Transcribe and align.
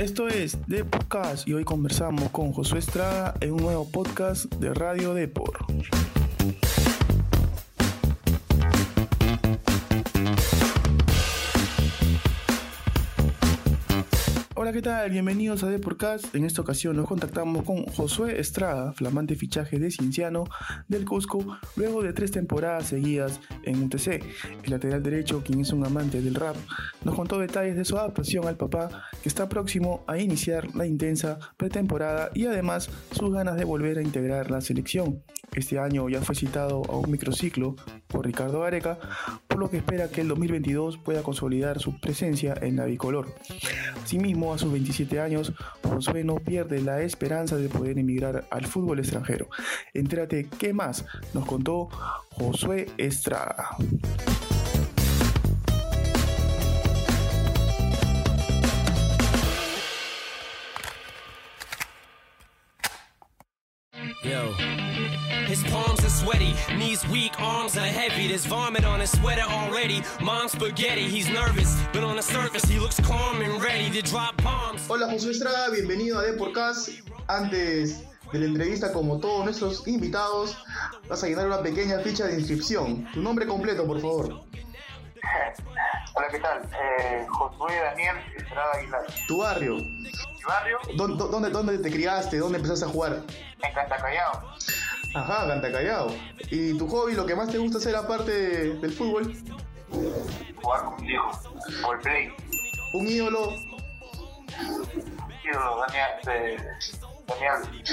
Esto 0.00 0.28
es 0.28 0.56
The 0.66 0.82
Podcast 0.86 1.46
y 1.46 1.52
hoy 1.52 1.64
conversamos 1.64 2.30
con 2.30 2.54
Josué 2.54 2.78
Estrada 2.78 3.34
en 3.42 3.52
un 3.52 3.60
nuevo 3.60 3.86
podcast 3.86 4.46
de 4.54 4.72
Radio 4.72 5.12
Depor. 5.12 5.58
Hola, 14.70 14.76
¿qué 14.76 14.82
tal? 14.82 15.10
Bienvenidos 15.10 15.64
a 15.64 15.68
Deporcast. 15.68 16.32
En 16.32 16.44
esta 16.44 16.62
ocasión 16.62 16.94
nos 16.94 17.08
contactamos 17.08 17.64
con 17.64 17.86
Josué 17.86 18.38
Estrada, 18.38 18.92
flamante 18.92 19.34
fichaje 19.34 19.80
de 19.80 19.90
Cienciano 19.90 20.44
del 20.86 21.04
Cusco, 21.04 21.58
luego 21.74 22.04
de 22.04 22.12
tres 22.12 22.30
temporadas 22.30 22.86
seguidas 22.86 23.40
en 23.64 23.82
UTC. 23.82 24.22
El 24.62 24.70
lateral 24.70 25.02
derecho, 25.02 25.42
quien 25.42 25.58
es 25.58 25.72
un 25.72 25.84
amante 25.84 26.22
del 26.22 26.36
rap, 26.36 26.54
nos 27.02 27.16
contó 27.16 27.40
detalles 27.40 27.74
de 27.74 27.84
su 27.84 27.98
adaptación 27.98 28.46
al 28.46 28.56
papá, 28.56 29.08
que 29.20 29.28
está 29.28 29.48
próximo 29.48 30.04
a 30.06 30.18
iniciar 30.18 30.72
la 30.76 30.86
intensa 30.86 31.40
pretemporada 31.56 32.30
y 32.32 32.46
además 32.46 32.90
sus 33.10 33.32
ganas 33.32 33.56
de 33.56 33.64
volver 33.64 33.98
a 33.98 34.02
integrar 34.02 34.52
la 34.52 34.60
selección. 34.60 35.20
Este 35.52 35.80
año 35.80 36.08
ya 36.08 36.20
fue 36.20 36.36
citado 36.36 36.82
a 36.88 36.96
un 36.96 37.10
microciclo 37.10 37.74
por 38.06 38.24
Ricardo 38.24 38.62
Areca, 38.62 39.00
lo 39.60 39.70
que 39.70 39.76
espera 39.76 40.08
que 40.08 40.22
el 40.22 40.28
2022 40.28 40.98
pueda 40.98 41.22
consolidar 41.22 41.78
su 41.78 42.00
presencia 42.00 42.54
en 42.60 42.76
la 42.76 42.86
bicolor. 42.86 43.34
Asimismo, 44.02 44.52
a 44.52 44.58
sus 44.58 44.72
27 44.72 45.20
años, 45.20 45.52
Josué 45.84 46.24
no 46.24 46.36
pierde 46.36 46.80
la 46.80 47.02
esperanza 47.02 47.56
de 47.56 47.68
poder 47.68 47.98
emigrar 47.98 48.46
al 48.50 48.66
fútbol 48.66 48.98
extranjero. 48.98 49.48
Entérate 49.94 50.48
qué 50.58 50.72
más 50.72 51.04
nos 51.34 51.46
contó 51.46 51.88
Josué 52.30 52.88
Estrada. 52.96 53.76
Knees 66.76 67.06
weak, 67.08 67.32
arms 67.40 67.76
are 67.76 67.86
heavy. 67.86 68.28
There's 68.28 68.46
vomit 68.46 68.84
on 68.84 69.00
his 69.00 69.10
sweater 69.10 69.42
already. 69.48 70.02
Mom's 70.22 70.52
spaghetti, 70.52 71.08
he's 71.08 71.28
nervous, 71.28 71.76
but 71.92 72.02
on 72.04 72.16
the 72.16 72.22
surface 72.22 72.64
he 72.64 72.78
looks 72.78 72.98
calm 73.00 73.40
and 73.42 73.62
ready 73.62 73.90
to 73.90 74.02
drop 74.02 74.36
bombs. 74.42 74.86
Hola 74.88 75.06
Josué 75.08 75.30
Estrada, 75.32 75.70
bienvenido 75.70 76.18
a 76.18 76.22
Deporcast. 76.24 76.90
Antes 77.28 78.02
de 78.32 78.38
la 78.38 78.44
entrevista, 78.46 78.92
como 78.92 79.18
todos 79.20 79.44
nuestros 79.44 79.86
invitados, 79.88 80.56
vas 81.08 81.22
a 81.22 81.26
llenar 81.28 81.46
una 81.46 81.62
pequeña 81.62 81.98
ficha 82.00 82.26
de 82.26 82.34
inscripción. 82.40 83.06
Tu 83.12 83.20
nombre 83.22 83.46
completo, 83.46 83.86
por 83.86 84.00
favor. 84.00 84.40
Hola, 86.14 86.28
¿qué 86.30 86.38
tal? 86.40 86.62
Eh, 86.98 87.26
Josué 87.28 87.76
Daniel 87.76 88.16
Estrada 88.36 88.72
Aguilar. 88.74 89.06
Tu 89.28 89.38
barrio. 89.38 89.76
¿Mi 89.76 90.10
barrio? 90.46 90.78
¿Dó- 90.96 91.06
dó- 91.08 91.28
¿Dónde, 91.28 91.50
dónde 91.50 91.78
te 91.78 91.90
criaste? 91.90 92.38
¿Dónde 92.38 92.56
empezaste 92.58 92.84
a 92.84 92.88
jugar? 92.88 93.20
En 93.62 93.74
Cantacallao. 93.74 94.54
Ajá, 95.14 95.46
Cantacallao. 95.48 96.14
¿Y 96.50 96.76
tu 96.78 96.86
hobby, 96.88 97.14
lo 97.14 97.26
que 97.26 97.34
más 97.34 97.48
te 97.50 97.58
gusta 97.58 97.78
hacer 97.78 97.96
aparte 97.96 98.30
de- 98.30 98.74
del 98.78 98.92
fútbol? 98.92 99.34
Jugar 100.62 100.84
con 100.84 101.02
mis 101.02 101.12
hijos. 101.12 101.36
Play. 102.02 102.32
Un 102.94 103.08
ídolo. 103.08 103.52
Ídolo, 105.44 105.84
Daniel. 105.86 106.10
De, 106.24 106.62
Daniel. 107.26 107.84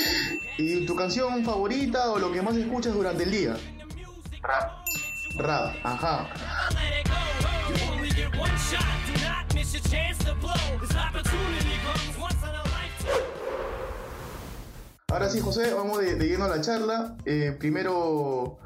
¿Y 0.58 0.86
tu 0.86 0.96
canción 0.96 1.44
favorita 1.44 2.12
o 2.12 2.20
lo 2.20 2.32
que 2.32 2.42
más 2.42 2.56
escuchas 2.56 2.94
durante 2.94 3.24
el 3.24 3.32
día? 3.32 3.56
Rap. 4.42 4.86
Rap, 5.40 5.76
ajá. 5.84 6.28
Ahora 15.10 15.30
sí, 15.30 15.40
José, 15.40 15.74
vamos 15.74 16.00
de, 16.00 16.18
lleno 16.18 16.44
a 16.44 16.50
la 16.50 16.60
charla. 16.60 17.16
Eh, 17.26 17.56
primero, 17.58 18.60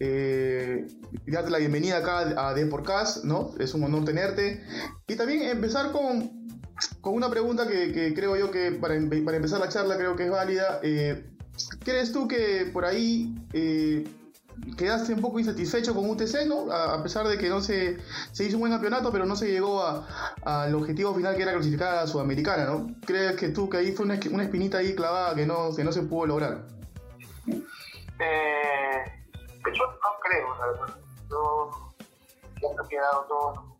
eh, 0.00 0.88
darte 1.28 1.50
la 1.50 1.58
bienvenida 1.58 1.98
acá 1.98 2.48
a 2.48 2.54
Deporcast, 2.54 3.22
¿no? 3.24 3.54
Es 3.60 3.72
un 3.72 3.84
honor 3.84 4.04
tenerte. 4.04 4.64
Y 5.06 5.14
también 5.14 5.42
empezar 5.42 5.92
con, 5.92 6.48
con 7.00 7.14
una 7.14 7.30
pregunta 7.30 7.68
que, 7.68 8.12
creo 8.16 8.36
yo 8.36 8.50
que 8.50 8.72
para, 8.72 8.96
empe- 8.96 9.24
para 9.24 9.36
empezar 9.36 9.60
la 9.60 9.68
charla 9.68 9.96
creo 9.96 10.16
que 10.16 10.24
es 10.24 10.30
válida. 10.30 10.80
Eh, 10.82 11.24
¿Crees 11.84 12.10
tú 12.10 12.26
que 12.26 12.68
por 12.72 12.84
ahí 12.84 13.32
quedaste 14.76 15.12
un 15.14 15.20
poco 15.20 15.38
insatisfecho 15.38 15.94
con 15.94 16.08
UTC, 16.10 16.46
¿no? 16.46 16.70
A, 16.72 17.02
pesar 17.02 17.26
de 17.26 17.38
que 17.38 17.48
no 17.48 17.60
se, 17.60 17.98
se 18.32 18.44
hizo 18.44 18.56
un 18.56 18.60
buen 18.60 18.72
campeonato, 18.72 19.10
pero 19.12 19.26
no 19.26 19.36
se 19.36 19.50
llegó 19.50 19.82
a- 19.82 20.06
al 20.44 20.74
objetivo 20.74 21.14
final 21.14 21.36
que 21.36 21.42
era 21.42 21.52
clasificar 21.52 21.88
a 21.88 22.00
la 22.02 22.06
Sudamericana, 22.06 22.64
¿no? 22.66 22.86
¿Crees 23.06 23.36
que 23.36 23.48
tú 23.48 23.68
que 23.68 23.78
ahí 23.78 23.92
fue 23.92 24.04
una, 24.06 24.14
espinita 24.14 24.78
ahí 24.78 24.94
clavada 24.94 25.34
que 25.34 25.46
no, 25.46 25.74
que 25.74 25.84
no 25.84 25.92
se 25.92 26.02
pudo 26.02 26.26
lograr? 26.26 26.66
Eh, 27.46 29.04
yo 29.66 29.86
no 29.86 30.10
creo, 30.22 30.58
la 30.58 30.66
verdad. 30.66 30.96
Yo 31.30 31.94
he 32.84 32.88
quedado 32.88 33.26
todo. 33.28 33.76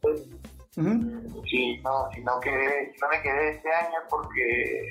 Ujú. 0.77 1.45
Si 1.49 1.79
no, 1.83 2.11
si 2.13 2.21
no, 2.23 2.41
quedé, 2.41 2.93
si 2.93 3.01
no 3.01 3.09
me 3.09 3.23
quedé 3.23 3.51
este 3.51 3.73
año 3.73 3.99
porque 4.11 4.91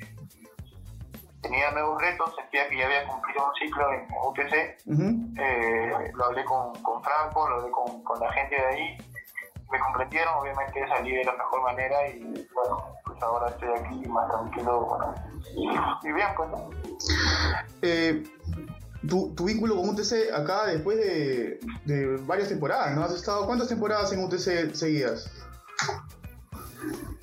tenía 1.44 1.70
nuevos 1.72 2.02
retos, 2.02 2.34
sentía 2.36 2.68
que 2.70 2.78
ya 2.78 2.86
había 2.86 3.06
cumplido 3.06 3.46
un 3.46 3.56
ciclo 3.56 3.94
en 3.94 4.08
UTC. 4.24 4.78
Ujú. 4.88 5.42
Eh, 5.42 6.12
lo 6.16 6.26
hablé 6.26 6.44
con, 6.46 6.74
con 6.82 7.04
Franco, 7.04 7.48
lo 7.48 7.56
hablé 7.58 7.72
con, 7.72 8.04
con 8.04 8.20
la 8.20 8.32
gente 8.34 8.56
de 8.56 8.66
ahí. 8.66 8.98
Me 9.72 9.80
comprendieron, 9.80 10.34
obviamente 10.36 10.88
salí 10.88 11.16
de 11.16 11.24
la 11.24 11.34
mejor 11.34 11.64
manera 11.64 12.08
y 12.08 12.48
bueno, 12.54 12.86
pues 13.06 13.22
ahora 13.22 13.50
estoy 13.50 13.70
aquí 13.70 14.08
más 14.08 14.30
tranquilo 14.30 14.82
bueno, 14.82 15.16
y, 15.56 16.08
y 16.08 16.12
bien, 16.12 16.28
pues. 16.36 16.50
Eh, 17.82 18.24
tu, 19.10 19.34
tu 19.36 19.46
vínculo 19.46 19.76
con 19.76 19.90
UTC 19.90 20.32
acá 20.34 20.68
después 20.68 20.98
de, 20.98 21.60
de 21.86 22.18
varias 22.22 22.50
temporadas, 22.50 22.96
¿no? 22.96 23.04
¿Has 23.04 23.14
estado 23.14 23.46
cuántas 23.46 23.68
temporadas 23.68 24.14
en 24.14 24.24
UTC 24.24 24.76
seguidas? 24.76 25.30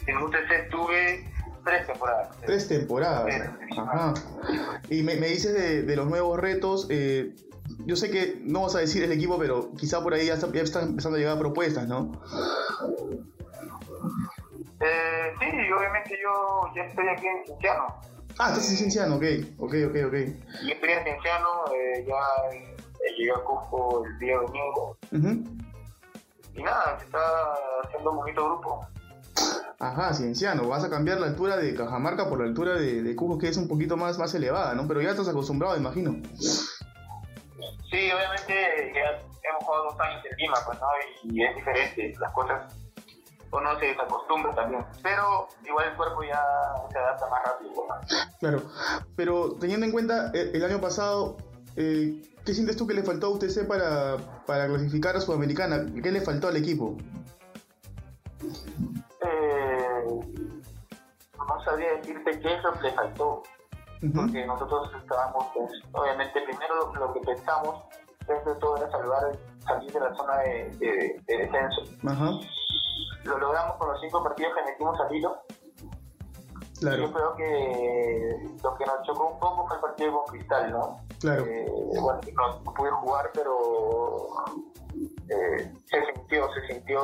En 0.06 0.16
UTC 0.16 0.50
estuve 0.50 1.24
tres 1.64 1.86
temporadas. 1.86 2.28
Tres 2.44 2.68
temporadas. 2.68 3.34
Ajá. 3.78 4.14
Y 4.88 5.02
me, 5.02 5.16
me 5.16 5.28
dices 5.28 5.52
de, 5.54 5.82
de 5.82 5.96
los 5.96 6.06
nuevos 6.08 6.38
retos. 6.38 6.86
eh, 6.90 7.34
yo 7.86 7.94
sé 7.96 8.10
que 8.10 8.40
no 8.44 8.62
vas 8.62 8.74
a 8.74 8.80
decir 8.80 9.02
el 9.04 9.12
equipo, 9.12 9.38
pero 9.38 9.70
quizá 9.76 10.02
por 10.02 10.12
ahí 10.14 10.26
ya, 10.26 10.34
está- 10.34 10.50
ya 10.52 10.62
están 10.62 10.88
empezando 10.88 11.16
a 11.16 11.20
llegar 11.20 11.38
propuestas, 11.38 11.86
¿no? 11.86 12.10
Eh, 14.80 15.32
sí, 15.38 15.46
obviamente 15.76 16.18
yo 16.22 16.72
ya 16.74 16.82
estoy 16.84 17.08
aquí 17.08 17.26
en 17.26 17.46
Cinciano. 17.46 17.86
Ah, 18.38 18.48
estás 18.48 18.70
en 18.70 18.76
Cienciano, 18.78 19.16
ok, 19.16 19.24
ok, 19.58 19.74
ok, 19.88 19.96
ok. 20.06 20.14
Yo 20.64 20.72
estoy 20.72 20.90
en 20.90 21.04
Cinciano, 21.04 21.48
eh, 21.74 22.04
ya 22.06 22.54
eh, 22.56 22.74
llegué 23.18 23.32
a 23.32 23.44
Cusco 23.44 24.04
el 24.06 24.18
día 24.18 24.36
domingo. 24.36 24.96
Ujú. 25.12 25.44
Y 26.54 26.62
nada, 26.62 26.98
se 26.98 27.04
está 27.04 27.18
haciendo 27.84 28.10
un 28.10 28.16
bonito 28.16 28.44
grupo. 28.44 28.86
Ajá, 29.80 30.12
Cienciano, 30.12 30.68
vas 30.68 30.84
a 30.84 30.90
cambiar 30.90 31.20
la 31.20 31.28
altura 31.28 31.56
de 31.56 31.74
Cajamarca 31.74 32.28
por 32.28 32.40
la 32.40 32.44
altura 32.44 32.74
de, 32.74 33.02
de 33.02 33.16
Cusco, 33.16 33.38
que 33.38 33.48
es 33.48 33.56
un 33.56 33.66
poquito 33.66 33.96
más, 33.96 34.18
más 34.18 34.34
elevada, 34.34 34.74
¿no? 34.74 34.86
Pero 34.86 35.00
ya 35.00 35.10
estás 35.10 35.28
acostumbrado, 35.28 35.74
imagino. 35.74 36.16
Sí, 36.38 38.12
obviamente 38.12 38.92
ya 38.94 39.48
hemos 39.48 39.64
jugado 39.64 39.84
dos 39.84 40.00
años 40.00 40.22
en 40.30 40.36
Lima, 40.36 40.56
pues, 40.66 40.78
¿no? 40.78 40.86
Y 41.32 41.42
es 41.42 41.56
diferente, 41.56 42.14
las 42.20 42.30
cosas 42.32 42.76
uno 43.52 43.78
se 43.80 43.86
desacostumbra 43.86 44.54
también. 44.54 44.84
Pero 45.02 45.48
igual 45.66 45.88
el 45.88 45.96
cuerpo 45.96 46.22
ya 46.24 46.42
se 46.92 46.98
adapta 46.98 47.26
más 47.28 47.42
rápido. 47.42 47.72
¿no? 47.88 48.28
Claro, 48.38 48.62
pero 49.16 49.56
teniendo 49.58 49.86
en 49.86 49.92
cuenta 49.92 50.30
eh, 50.34 50.50
el 50.52 50.62
año 50.62 50.80
pasado, 50.80 51.38
eh, 51.76 52.20
¿qué 52.44 52.52
sientes 52.52 52.76
tú 52.76 52.86
que 52.86 52.94
le 52.94 53.02
faltó 53.02 53.28
a 53.28 53.30
UTC 53.30 53.66
para, 53.66 54.18
para 54.46 54.66
clasificar 54.66 55.16
a 55.16 55.20
Sudamericana? 55.20 55.86
¿Qué 56.02 56.12
le 56.12 56.20
faltó 56.20 56.48
al 56.48 56.56
equipo? 56.56 56.96
No 61.60 61.64
sabría 61.64 61.92
decirte 61.94 62.40
qué 62.40 62.54
es 62.54 62.62
lo 62.64 62.72
que 62.72 62.82
le 62.84 62.92
faltó, 62.92 63.42
porque 64.14 64.46
nosotros 64.46 64.90
estábamos, 65.00 65.46
pues, 65.54 65.70
obviamente 65.92 66.40
primero 66.42 66.92
lo 66.94 67.12
que 67.12 67.20
pensamos 67.20 67.84
desde 68.26 68.54
todo 68.60 68.76
era 68.78 68.90
salvar, 68.90 69.38
salir 69.66 69.92
de 69.92 70.00
la 70.00 70.14
zona 70.14 70.36
de, 70.38 70.70
de- 70.78 71.22
de 71.26 71.36
descenso. 71.36 71.82
Lo 73.24 73.38
logramos 73.38 73.76
con 73.76 73.88
los 73.88 74.00
cinco 74.00 74.22
partidos 74.22 74.52
que 74.56 74.64
metimos 74.70 74.98
al 75.00 75.14
hilo. 75.14 75.36
Yo 76.80 76.88
claro, 76.88 77.12
creo 77.12 77.34
que 77.36 78.36
lo 78.62 78.74
que 78.76 78.86
nos 78.86 79.02
chocó 79.06 79.26
un 79.32 79.38
poco 79.38 79.66
fue 79.66 79.76
el 79.76 79.82
partido 79.82 80.12
con 80.22 80.24
Cristal, 80.34 80.70
¿no? 80.72 81.00
claro. 81.20 81.44
Eh, 81.44 81.66
bueno, 82.00 82.20
no, 82.34 82.60
no 82.60 82.72
pude 82.74 82.90
jugar, 82.90 83.30
pero 83.34 84.28
eh, 85.28 85.72
se 85.90 86.04
sintió, 86.14 86.48
se 86.54 86.72
sintió 86.72 87.00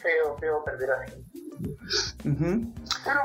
feo, 0.00 0.36
feo 0.38 0.62
perder 0.64 0.90
así. 0.92 1.24
Ujú. 2.24 2.72
Pero, 3.04 3.20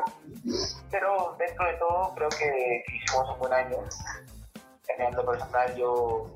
pero 0.91 1.35
dentro 1.39 1.65
de 1.65 1.73
todo 1.73 2.13
creo 2.15 2.29
que 2.29 2.83
hicimos 2.93 3.29
un 3.33 3.39
buen 3.39 3.53
año. 3.53 3.77
En 4.97 5.15
lo 5.15 5.25
personal 5.25 5.75
yo 5.75 6.31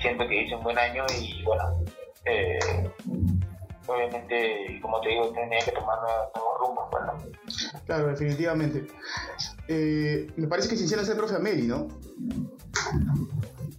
siento 0.00 0.26
que 0.26 0.42
hice 0.42 0.56
un 0.56 0.64
buen 0.64 0.78
año 0.78 1.04
y 1.20 1.44
bueno, 1.44 1.84
eh, 2.24 2.58
obviamente, 3.86 4.78
como 4.82 5.00
te 5.00 5.10
digo, 5.10 5.30
tenía 5.32 5.60
que 5.60 5.72
tomar 5.72 5.98
nuevos 6.34 6.58
rumbos. 6.60 6.90
Bueno. 6.90 7.12
Claro, 7.86 8.08
definitivamente. 8.08 8.86
Eh, 9.68 10.30
me 10.36 10.46
parece 10.46 10.68
que 10.68 10.76
Cienciano 10.76 11.02
es 11.02 11.08
el 11.08 11.16
profe 11.16 11.36
Ameli, 11.36 11.66
¿no? 11.66 11.88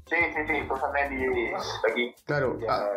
Sí, 0.07 0.15
sí, 0.35 0.41
sí, 0.47 0.53
profe 0.67 0.85
Ameli 0.85 1.45
está 1.45 1.91
aquí. 1.91 2.15
Claro. 2.25 2.59
Ya 2.59 2.67
ah, 2.69 2.89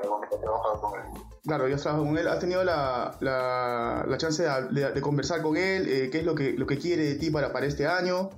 con 0.81 1.01
él. 1.01 1.32
Claro, 1.45 1.67
ya 1.67 1.75
has 1.75 1.83
trabajado 1.83 2.07
con 2.09 2.19
él. 2.19 2.29
¿Has 2.29 2.39
tenido 2.39 2.63
la, 2.63 3.17
la, 3.21 4.05
la 4.07 4.17
chance 4.17 4.45
de, 4.45 4.69
de- 4.71 4.93
de 4.93 5.01
conversar 5.01 5.43
con 5.43 5.57
él? 5.57 5.89
Eh, 5.89 6.09
¿Qué 6.11 6.19
es 6.19 6.25
lo 6.25 6.35
que, 6.37 6.53
lo 6.53 6.67
que 6.67 6.79
quiere 6.79 7.03
de 7.05 7.15
ti 7.17 7.31
para, 7.31 7.53
para 7.53 7.67
este 7.67 7.87
año? 7.87 8.31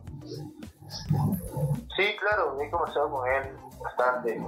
Sí, 1.97 2.17
claro, 2.19 2.57
he 2.61 2.71
conversado 2.71 3.11
con 3.11 3.29
él 3.31 3.51
bastante. 3.83 4.41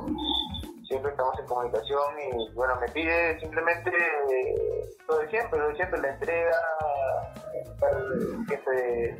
Siempre 0.89 1.11
estamos 1.11 1.39
en 1.39 1.47
comunicación 1.47 2.01
y 2.33 2.55
bueno, 2.55 2.77
me 2.81 2.89
pide 2.89 3.39
simplemente 3.41 3.91
eh, 3.91 4.55
lo 5.09 5.19
de 5.19 5.29
siempre, 5.29 5.59
lo 5.59 5.69
de 5.69 5.77
siempre, 5.77 6.01
la 6.01 6.09
entrega, 6.15 6.57
estar 7.75 7.95
siempre 8.49 9.17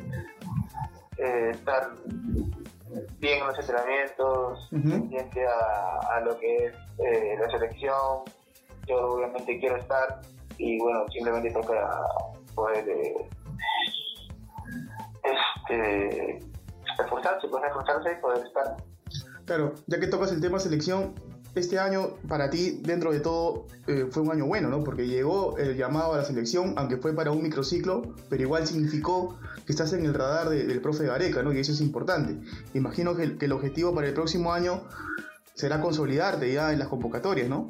eh, 1.17 1.49
estar 1.51 1.91
bien 3.19 3.41
en 3.41 3.47
los 3.47 3.59
entrenamientos, 3.59 4.67
Ujú. 4.71 4.89
pendiente 4.89 5.45
a, 5.45 6.15
a 6.15 6.21
lo 6.21 6.39
que 6.39 6.65
es 6.67 6.73
eh, 6.99 7.35
la 7.39 7.49
selección. 7.51 8.23
Yo 8.87 8.95
obviamente 9.13 9.59
quiero 9.59 9.77
estar 9.77 10.21
y 10.57 10.79
bueno, 10.79 11.05
simplemente 11.11 11.51
toca 11.51 11.89
poder 12.55 12.87
eh, 12.89 13.29
este, 15.23 16.39
esforzarse, 16.99 17.47
pues 17.47 17.63
esforzarse 17.65 18.11
y 18.17 18.21
poder 18.21 18.45
estar. 18.45 18.77
Claro, 19.45 19.73
ya 19.87 19.99
que 19.99 20.07
tocas 20.07 20.31
el 20.31 20.41
tema 20.41 20.59
selección, 20.59 21.13
este 21.55 21.79
año 21.79 22.09
para 22.27 22.49
ti, 22.49 22.81
dentro 22.83 23.11
de 23.11 23.19
todo, 23.19 23.65
eh, 23.87 24.07
fue 24.11 24.21
un 24.23 24.31
año 24.31 24.45
bueno, 24.45 24.69
¿no? 24.69 24.83
Porque 24.83 25.07
llegó 25.07 25.57
el 25.57 25.75
llamado 25.75 26.13
a 26.13 26.17
la 26.17 26.23
selección, 26.23 26.73
aunque 26.77 26.97
fue 26.97 27.13
para 27.15 27.31
un 27.31 27.41
microciclo, 27.41 28.01
pero 28.29 28.43
igual 28.43 28.67
significó 28.67 29.37
que 29.65 29.71
estás 29.71 29.91
en 29.93 30.05
el 30.05 30.13
radar 30.13 30.49
de- 30.49 30.65
del 30.65 30.81
profe 30.81 31.05
Gareca, 31.05 31.41
¿no? 31.43 31.51
Y 31.53 31.59
eso 31.59 31.71
es 31.71 31.81
importante. 31.81 32.37
Imagino 32.73 33.15
que 33.15 33.37
el 33.39 33.51
objetivo 33.51 33.93
para 33.95 34.07
el 34.07 34.13
próximo 34.13 34.53
año 34.53 34.83
será 35.55 35.81
consolidarte 35.81 36.51
ya 36.53 36.71
en 36.73 36.79
las 36.79 36.87
convocatorias, 36.89 37.49
¿no? 37.49 37.67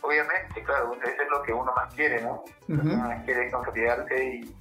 Obviamente, 0.00 0.62
claro, 0.64 0.92
eso 0.94 1.22
es 1.22 1.28
lo 1.30 1.42
que 1.42 1.52
uno 1.52 1.72
más 1.74 1.92
quiere, 1.94 2.20
¿no? 2.22 2.44
Lo 2.68 2.76
que 2.82 2.88
Ujú. 2.88 2.94
uno 2.94 3.08
más 3.08 3.24
quiere 3.24 3.46
es 3.46 3.52
consolidarse 3.52 4.24
y, 4.24 4.56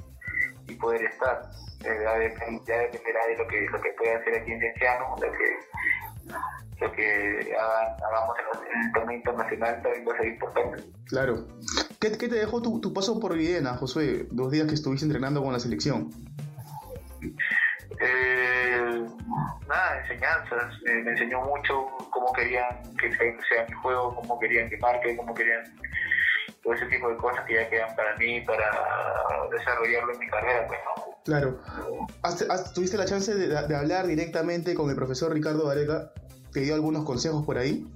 y 0.67 0.75
poder 0.75 1.03
estar. 1.05 1.41
Eh, 1.83 1.99
ya, 2.01 2.17
dep- 2.17 2.65
ya 2.65 2.77
dependerá 2.77 3.25
de 3.27 3.37
lo 3.37 3.47
que, 3.47 3.61
lo 3.69 3.81
que 3.81 3.89
pueda 3.97 4.17
hacer 4.17 4.35
aquí 4.41 4.51
en 4.53 4.59
Cienciano, 4.61 5.15
lo 5.21 5.31
que, 5.33 6.79
lo 6.79 6.91
que 6.93 7.55
hagan- 7.59 7.95
hagamos 8.07 8.37
en, 8.39 8.85
el 8.85 8.91
torneo 8.93 9.17
internacional 9.17 9.81
también 9.83 10.05
va 10.07 10.13
a 10.13 10.17
ser 10.17 10.27
importante. 10.27 10.83
Claro. 11.07 11.47
¿Qué, 11.99 12.17
qué 12.17 12.29
te 12.29 12.35
dejó 12.35 12.61
tu, 12.61 12.79
tu 12.79 12.93
paso 12.93 13.19
por 13.19 13.33
Viena, 13.35 13.75
Josué? 13.75 14.27
Dos 14.31 14.49
días 14.51 14.67
que 14.67 14.75
estuviste 14.75 15.05
entrenando 15.05 15.43
con 15.43 15.51
la 15.51 15.59
selección. 15.59 16.09
Eh, 18.05 19.05
nada, 19.67 19.99
enseñanzas. 20.01 20.73
Eh, 20.87 20.93
me 21.03 21.11
enseñó 21.11 21.41
mucho 21.41 21.87
cómo 22.11 22.33
querían 22.33 22.67
que 22.97 23.11
sea, 23.15 23.65
mi 23.67 23.73
juego, 23.81 24.15
cómo 24.15 24.39
querían 24.39 24.69
que 24.69 24.77
marque, 24.77 25.15
cómo 25.15 25.33
querían 25.33 25.63
todo 26.61 26.73
ese 26.73 26.85
tipo 26.87 27.09
de 27.09 27.17
cosas 27.17 27.45
que 27.45 27.55
ya 27.55 27.69
quedan 27.69 27.95
para 27.95 28.15
mí, 28.17 28.41
para 28.41 28.69
desarrollarlo 29.51 30.13
en 30.13 30.19
mi 30.19 30.27
carrera. 30.27 30.67
Pues, 30.67 30.79
¿no? 30.85 31.03
Claro. 31.25 31.59
¿Has- 32.23 32.45
has- 32.49 32.73
¿Tuviste 32.73 32.97
la 32.97 33.05
chance 33.05 33.33
de, 33.33 33.47
de 33.47 33.75
hablar 33.75 34.05
directamente 34.07 34.73
con 34.75 34.89
el 34.89 34.95
profesor 34.95 35.31
Ricardo 35.33 35.67
Gareca? 35.67 36.11
¿Te 36.51 36.59
dio 36.61 36.75
algunos 36.75 37.03
consejos 37.05 37.45
por 37.45 37.57
ahí? 37.57 37.87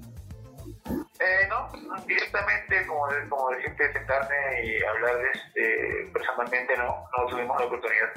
Eh, 1.20 1.48
no, 1.50 1.70
directamente, 2.06 2.86
como, 2.88 3.08
de- 3.10 3.28
como 3.30 3.50
decirte, 3.50 3.92
sentarme 3.94 4.36
y 4.64 4.84
hablar 4.84 5.16
este, 5.34 6.10
personalmente, 6.14 6.78
no, 6.78 7.04
no 7.18 7.26
tuvimos 7.28 7.60
la 7.60 7.66
oportunidad. 7.66 8.10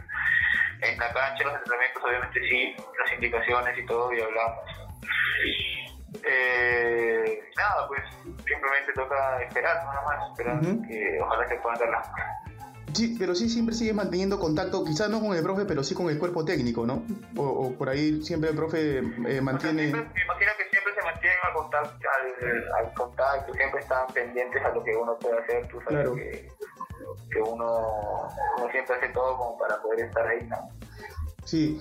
En 0.82 0.98
la 0.98 1.12
cancha, 1.12 1.42
en 1.42 1.48
los 1.48 1.56
entrenamientos, 1.58 2.02
obviamente 2.04 2.40
sí, 2.48 2.74
las 2.98 3.12
indicaciones 3.12 3.78
y 3.78 3.86
todo, 3.86 4.12
y 4.12 4.20
hablamos. 4.20 4.58
Eh, 6.22 7.40
nada, 7.56 7.86
pues 7.88 8.00
simplemente 8.46 8.92
toca 8.94 9.42
esperar, 9.42 9.76
nada 9.84 10.02
más, 10.06 10.30
esperar 10.30 10.60
que 10.88 11.18
ojalá 11.20 11.48
se 11.48 11.56
puedan 11.56 11.78
dar 11.78 11.88
las 11.90 12.08
Sí, 12.92 13.14
pero 13.18 13.36
sí 13.36 13.48
siempre 13.48 13.74
sigues 13.74 13.94
manteniendo 13.94 14.40
contacto, 14.40 14.84
quizás 14.84 15.08
no 15.08 15.20
con 15.20 15.36
el 15.36 15.42
profe, 15.44 15.64
pero 15.64 15.84
sí 15.84 15.94
con 15.94 16.10
el 16.10 16.18
cuerpo 16.18 16.44
técnico, 16.44 16.84
¿no? 16.84 17.04
O, 17.36 17.44
o 17.44 17.78
por 17.78 17.88
ahí 17.88 18.20
siempre 18.22 18.50
el 18.50 18.56
profe 18.56 18.98
eh, 18.98 19.00
O 19.00 19.30
sea, 19.30 19.42
mantiene... 19.42 19.82
siempre- 19.90 20.10
me 20.12 20.22
imagino 20.24 20.50
que 20.58 20.64
siempre 20.70 20.94
se 20.94 21.02
mantienen 21.02 21.38
al 21.46 21.52
contacto, 21.54 22.08
al, 22.10 22.84
al 22.86 22.94
contacto, 22.94 23.54
siempre 23.54 23.80
están 23.80 24.06
pendientes 24.08 24.64
a 24.64 24.70
lo 24.70 24.82
que 24.82 24.96
uno 24.96 25.16
puede 25.20 25.38
hacer, 25.38 25.68
tú 25.68 25.78
sabes 25.82 25.88
Claro. 26.00 26.14
que, 26.16 26.48
que 27.30 27.40
uno, 27.40 28.28
uno 28.58 28.70
siempre 28.70 28.96
hace 28.96 29.08
todo 29.08 29.36
como 29.36 29.58
para 29.58 29.80
poder 29.80 30.06
estar 30.06 30.26
ahí, 30.26 30.46
¿no? 30.46 30.70
Sí. 31.44 31.80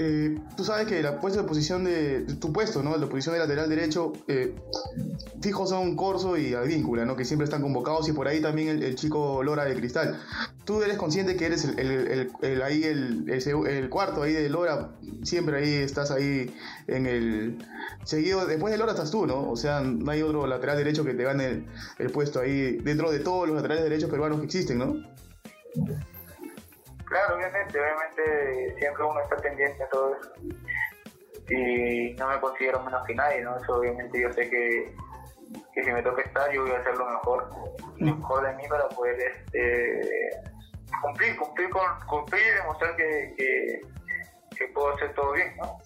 Eh, 0.00 0.36
tú 0.56 0.64
sabes 0.64 0.88
que 0.88 1.00
la 1.02 1.20
puesta 1.20 1.42
de 1.42 1.46
posición 1.46 1.84
de, 1.84 2.22
tu 2.40 2.52
puesto, 2.52 2.82
¿no? 2.82 2.96
La 2.96 3.06
posición 3.06 3.34
de 3.34 3.38
lateral 3.38 3.68
derecho, 3.68 4.12
eh, 4.26 4.56
fijos 5.40 5.70
son 5.70 5.94
Corso 5.94 6.36
y 6.36 6.52
Advíncula, 6.52 7.04
¿no? 7.04 7.14
Que 7.14 7.24
siempre 7.24 7.44
están 7.44 7.62
convocados 7.62 8.08
y 8.08 8.12
por 8.12 8.26
ahí 8.26 8.40
también 8.40 8.82
el, 8.82 8.96
chico 8.96 9.44
Lora 9.44 9.64
de 9.64 9.76
Cristal. 9.76 10.20
Tú 10.64 10.82
eres 10.82 10.98
consciente 10.98 11.36
que 11.36 11.46
eres 11.46 11.64
el, 11.64 12.62
ahí 12.62 12.82
el, 12.82 13.88
cuarto 13.88 14.22
ahí 14.22 14.32
de 14.32 14.48
Lora, 14.48 14.96
siempre 15.22 15.58
ahí 15.58 15.74
estás 15.74 16.10
ahí 16.10 16.52
en 16.88 17.06
el 17.06 17.58
seguido, 18.02 18.46
después 18.46 18.72
de 18.72 18.78
Lora 18.78 18.92
estás 18.92 19.12
tú, 19.12 19.28
¿no? 19.28 19.48
O 19.48 19.56
sea, 19.56 19.80
no 19.80 20.10
hay 20.10 20.22
otro 20.22 20.48
lateral 20.48 20.76
derecho 20.76 21.04
que 21.04 21.14
te 21.14 21.22
gane 21.22 21.66
el 21.98 22.10
puesto 22.10 22.40
ahí 22.40 22.78
dentro 22.78 23.12
de 23.12 23.20
todos 23.20 23.46
los 23.46 23.54
laterales 23.54 23.84
derechos 23.84 24.10
peruanos 24.10 24.40
que 24.40 24.46
existen, 24.46 24.78
¿no? 24.78 24.96
Claro, 27.14 27.36
obviamente, 27.36 27.78
obviamente 27.78 28.74
siempre 28.76 29.04
uno 29.04 29.20
está 29.20 29.36
pendiente 29.36 29.84
a 29.84 29.88
todo 29.88 30.16
eso. 30.16 30.32
Y 31.48 32.12
no 32.14 32.26
me 32.26 32.40
considero 32.40 32.82
menos 32.82 33.06
que 33.06 33.14
nadie, 33.14 33.40
¿no? 33.40 33.56
Eso 33.56 33.76
obviamente 33.76 34.20
yo 34.20 34.32
sé 34.32 34.50
que, 34.50 34.96
que 35.72 35.84
si 35.84 35.92
me 35.92 36.02
toca 36.02 36.22
estar 36.22 36.52
yo 36.52 36.62
voy 36.62 36.72
a 36.72 36.78
hacer 36.80 36.96
lo 36.96 37.08
mejor, 37.08 37.50
lo 37.98 38.16
mejor 38.16 38.44
de 38.44 38.54
mí 38.56 38.64
para 38.68 38.88
poder 38.88 39.16
este, 39.20 40.42
cumplir, 41.02 41.36
cumplir 41.36 41.70
con 41.70 41.82
cumplir 42.08 42.42
y 42.48 42.54
demostrar 42.56 42.96
que, 42.96 43.34
que, 43.36 43.80
que 44.56 44.66
puedo 44.74 44.96
hacer 44.96 45.14
todo 45.14 45.34
bien, 45.34 45.56
¿no? 45.58 45.80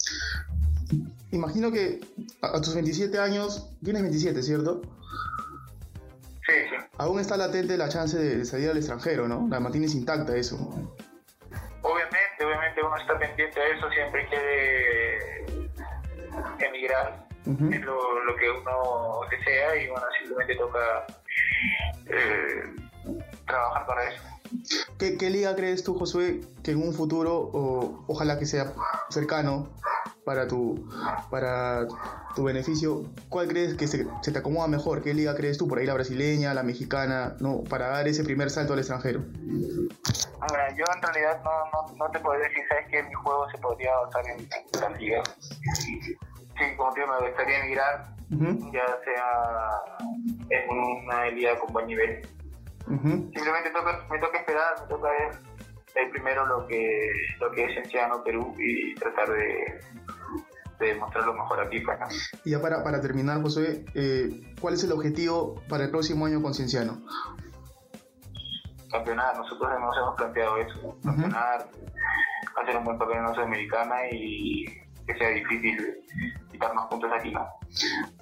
Imagino 1.31 1.71
que 1.71 2.01
a, 2.41 2.57
a 2.57 2.61
tus 2.63 2.73
27 2.73 3.19
años, 3.19 3.77
tienes 3.85 4.01
27, 4.01 4.43
¿cierto? 4.43 4.81
Sí, 6.47 6.55
sí. 6.71 6.77
Aún 6.97 7.21
está 7.21 7.37
latente 7.37 7.77
la 7.77 7.91
chance 7.91 8.17
de 8.17 8.47
salir 8.47 8.71
al 8.71 8.79
extranjero, 8.79 9.29
¿no? 9.29 9.47
La 9.51 9.61
mantienes 9.61 9.95
intacta 9.95 10.35
eso. 10.35 10.57
Está 13.01 13.19
pendiente 13.19 13.61
a 13.61 13.67
eso, 13.69 13.91
siempre 13.91 14.27
quiere 14.29 15.47
emigrar, 16.59 17.27
es 17.47 17.81
lo, 17.81 18.25
lo 18.25 18.37
que 18.37 18.51
uno 18.51 19.21
desea 19.31 19.77
y 19.77 19.89
bueno, 19.89 20.07
simplemente 20.21 20.57
toca 20.57 21.07
eh, 22.07 22.77
trabajar 23.47 23.87
para 23.87 24.11
eso. 24.11 24.23
¿Qué, 24.99 25.17
qué 25.17 25.31
liga 25.31 25.55
crees 25.57 25.83
tú, 25.85 25.99
Josué, 25.99 26.41
que 26.63 26.73
en 26.73 26.83
un 26.83 26.93
futuro, 26.93 27.51
o, 27.53 28.05
ojalá 28.09 28.39
que 28.39 28.47
sea 28.47 28.73
cercano 29.09 29.69
para 30.25 30.47
tu, 30.47 30.89
para 31.31 31.87
tu 32.35 32.45
beneficio, 32.45 33.05
cuál 33.29 33.49
crees 33.49 33.75
que 33.75 33.87
se, 33.87 34.07
se 34.23 34.33
te 34.33 34.39
acomoda 34.39 34.69
mejor? 34.69 35.03
¿Qué 35.03 35.15
liga 35.15 35.35
crees 35.35 35.59
tú? 35.59 35.67
Por 35.67 35.79
ahí 35.79 35.87
la 35.87 35.95
brasileña, 35.95 36.55
la 36.55 36.63
mexicana, 36.63 37.37
¿no? 37.41 37.65
Para 37.65 37.89
dar 37.89 38.07
ese 38.07 38.23
primer 38.25 38.51
salto 38.51 38.75
al 38.75 38.79
extranjero. 38.79 39.25
Ahora, 40.41 40.69
yo 40.77 40.85
en 40.95 41.03
realidad 41.03 41.43
no, 41.43 41.51
no, 41.73 41.97
no 41.97 42.11
te 42.11 42.21
podría 42.21 42.49
decir, 42.49 42.63
¿sabes 42.69 42.87
que 42.89 43.03
Mi 43.03 43.15
juego 43.15 43.51
se 43.51 43.59
podría 43.59 43.93
basar 43.97 44.25
en, 44.29 44.41
en 44.41 44.81
la 44.81 44.99
liga. 44.99 45.23
Sí, 45.81 46.17
como 46.77 46.93
te 46.93 47.01
digo, 47.01 47.13
me 47.21 47.27
gustaría 47.29 47.59
emigrar, 47.65 48.15
ya 48.73 48.87
sea 49.05 49.83
en 50.51 50.71
una 50.71 51.27
liga 51.31 51.59
con 51.59 51.73
buen 51.73 51.87
nivel. 51.87 52.27
ujú. 52.87 53.09
Simplemente 53.35 53.71
toca, 53.71 54.07
me 54.11 54.19
toca 54.19 54.39
esperar, 54.39 54.75
me 54.81 54.87
toca 54.89 55.09
ver, 55.11 55.39
ver 55.95 56.11
primero 56.11 56.47
lo 56.47 56.67
que, 56.67 57.11
lo 57.41 57.51
que 57.53 57.65
es 57.65 57.73
Cienciano 57.73 58.23
Perú 58.25 58.55
y 58.59 58.95
tratar 58.97 59.29
de, 59.31 59.81
de 60.79 60.95
mostrar 60.95 61.25
lo 61.27 61.35
mejor 61.35 61.61
aquí 61.61 61.81
para 61.81 62.05
acá. 62.05 62.15
Y 62.45 62.51
ya 62.51 62.61
para, 62.63 62.83
para 62.85 63.01
terminar, 63.01 63.43
Josué, 63.43 63.85
eh, 63.95 64.55
¿cuál 64.61 64.75
es 64.75 64.85
el 64.85 64.93
objetivo 64.93 65.61
para 65.69 65.85
el 65.85 65.91
próximo 65.91 66.27
año 66.27 66.41
con 66.43 66.55
Cienciano? 66.55 67.03
Campeonar, 68.91 69.37
nosotros 69.37 69.69
nos 69.81 69.97
hemos 69.99 70.15
planteado 70.17 70.57
eso, 70.59 70.97
campeonar, 71.05 71.69
hacer 72.63 72.77
un 72.77 72.85
buen 72.85 72.99
papel 72.99 73.19
en 73.19 73.23
la 73.25 73.35
Sudamericana 73.35 73.97
y 74.11 74.65
que 75.07 75.15
sea 75.19 75.29
difícil 75.31 75.99
quitarnos 76.51 76.87
puntos 76.87 77.11
aquí, 77.19 77.31
¿no? 77.31 77.47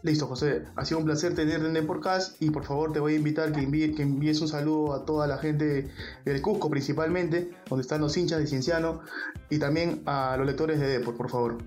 Listo, 0.02 0.26
José. 0.26 0.64
Ha 0.75 0.84
sido 0.84 0.98
un 0.98 1.04
placer 1.04 1.34
tenerte 1.34 1.66
en 1.68 1.76
el 1.76 1.86
podcast 1.86 2.40
y 2.42 2.50
por 2.50 2.64
favor 2.64 2.92
te 2.92 2.98
voy 3.00 3.14
a 3.14 3.16
invitar 3.16 3.52
que, 3.52 3.60
envíe- 3.60 3.94
que 3.94 4.02
envíes 4.02 4.40
un 4.40 4.48
saludo 4.48 4.94
a 4.94 5.04
toda 5.04 5.26
la 5.28 5.38
gente 5.38 5.88
del 6.25 6.42
Cusco 6.42 6.68
principalmente, 6.68 7.50
donde 7.68 7.82
están 7.82 8.00
los 8.00 8.16
hinchas 8.16 8.38
de 8.40 8.46
Cienciano 8.48 9.02
y 9.50 9.58
también 9.60 10.02
a 10.06 10.36
los 10.36 10.46
lectores 10.46 10.80
de 10.80 10.86
Deport, 10.98 11.16
por 11.16 11.30
favor. 11.30 11.58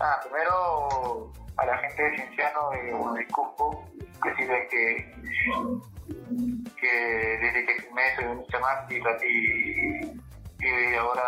Ah, 0.00 0.20
primero 0.22 1.32
a 1.56 1.66
la 1.66 1.78
gente 1.78 2.02
de 2.02 2.16
Cienciano 2.16 2.70
de, 2.70 2.92
bueno, 2.92 3.14
de 3.14 3.26
Cusco, 3.28 3.84
inclusive 3.98 4.68
que, 4.68 5.14
que 6.80 7.38
desde 7.40 7.66
que 7.66 7.82
firmé 7.82 8.02
soy 8.16 8.24
un 8.24 8.44
más 8.60 8.90
y, 8.90 8.96
y, 8.96 10.22
y 10.62 10.94
ahora 10.96 11.22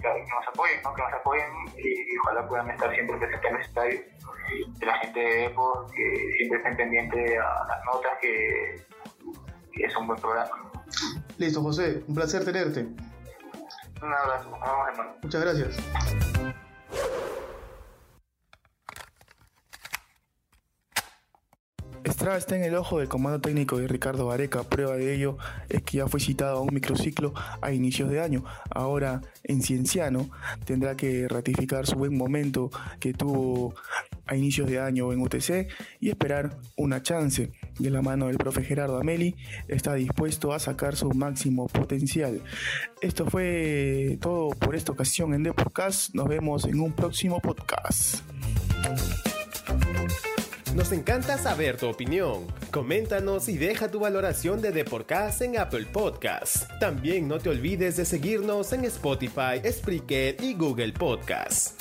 que 0.00 0.08
nos 0.08 0.48
apoyen, 0.48 0.82
¿no? 0.82 0.94
que 0.94 1.02
nos 1.02 1.12
apoyen 1.12 1.46
y, 1.76 2.18
ojalá 2.18 2.46
puedan 2.48 2.70
estar 2.70 2.92
siempre 2.94 3.16
presentes 3.16 3.50
en 3.50 3.56
el 3.56 3.62
estadio 3.62 4.00
de 4.78 4.86
la 4.86 4.98
gente 4.98 5.20
de 5.20 5.44
Epo, 5.46 5.86
que 5.94 6.34
siempre 6.36 6.58
estén 6.58 6.76
pendientes 6.76 7.38
a 7.38 7.66
las 7.66 7.84
notas, 7.84 8.12
que, 8.20 8.84
que 9.72 9.84
es 9.84 9.96
un 9.96 10.06
buen 10.06 10.20
programa. 10.20 10.70
Listo, 11.38 11.62
José, 11.62 12.02
un 12.06 12.14
placer 12.14 12.44
tenerte. 12.44 12.80
Un 14.02 14.12
abrazo, 14.12 14.50
vamos 14.50 14.88
hermano. 14.88 15.14
Muchas 15.22 15.40
gracias. 15.40 16.29
Estrada 22.02 22.38
está 22.38 22.56
en 22.56 22.64
el 22.64 22.74
ojo 22.74 22.98
del 22.98 23.08
comando 23.08 23.40
técnico 23.40 23.78
de 23.78 23.86
Ricardo 23.86 24.26
Vareca. 24.26 24.62
Prueba 24.62 24.96
de 24.96 25.14
ello 25.14 25.38
es 25.68 25.82
que 25.82 25.98
ya 25.98 26.06
fue 26.06 26.20
citado 26.20 26.58
a 26.58 26.60
un 26.60 26.74
microciclo 26.74 27.32
a 27.60 27.72
inicios 27.72 28.10
de 28.10 28.20
año. 28.20 28.44
Ahora, 28.70 29.20
en 29.44 29.62
Cienciano, 29.62 30.28
tendrá 30.64 30.96
que 30.96 31.28
ratificar 31.28 31.86
su 31.86 31.96
buen 31.96 32.16
momento 32.16 32.70
que 33.00 33.14
tuvo 33.14 33.74
a 34.30 34.36
inicios 34.36 34.70
de 34.70 34.78
año 34.78 35.12
en 35.12 35.20
UTC 35.20 35.68
y 35.98 36.08
esperar 36.08 36.56
una 36.76 37.02
chance. 37.02 37.50
De 37.78 37.90
la 37.90 38.00
mano 38.00 38.28
del 38.28 38.38
profe 38.38 38.62
Gerardo 38.62 38.96
Ameli, 38.96 39.34
está 39.68 39.94
dispuesto 39.94 40.52
a 40.52 40.58
sacar 40.58 40.96
su 40.96 41.10
máximo 41.10 41.66
potencial. 41.66 42.40
Esto 43.02 43.26
fue 43.26 44.18
todo 44.20 44.50
por 44.50 44.76
esta 44.76 44.92
ocasión 44.92 45.34
en 45.34 45.42
The 45.42 45.52
Podcast. 45.52 46.14
Nos 46.14 46.28
vemos 46.28 46.64
en 46.64 46.80
un 46.80 46.92
próximo 46.92 47.40
podcast. 47.40 48.22
Nos 50.74 50.92
encanta 50.92 51.36
saber 51.36 51.76
tu 51.76 51.88
opinión. 51.88 52.46
Coméntanos 52.70 53.48
y 53.48 53.58
deja 53.58 53.90
tu 53.90 53.98
valoración 53.98 54.62
de 54.62 54.70
Deporcast 54.70 55.42
en 55.42 55.58
Apple 55.58 55.86
Podcasts. 55.92 56.68
También 56.78 57.26
no 57.26 57.40
te 57.40 57.48
olvides 57.48 57.96
de 57.96 58.04
seguirnos 58.04 58.72
en 58.72 58.84
Spotify, 58.84 59.60
Spreaker 59.68 60.36
y 60.40 60.54
Google 60.54 60.92
Podcasts. 60.92 61.74